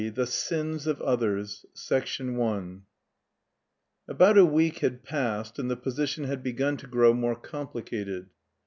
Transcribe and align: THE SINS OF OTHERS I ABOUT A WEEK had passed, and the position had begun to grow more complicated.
THE 0.15 0.25
SINS 0.25 0.87
OF 0.87 0.99
OTHERS 1.03 1.63
I 1.91 2.57
ABOUT 4.07 4.37
A 4.39 4.43
WEEK 4.43 4.79
had 4.79 5.03
passed, 5.03 5.59
and 5.59 5.69
the 5.69 5.77
position 5.77 6.23
had 6.23 6.41
begun 6.41 6.75
to 6.77 6.87
grow 6.87 7.13
more 7.13 7.35
complicated. 7.35 8.31